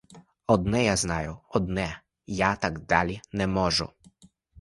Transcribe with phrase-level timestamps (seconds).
[0.53, 3.89] Одне я знаю, одне: я так далі не можу.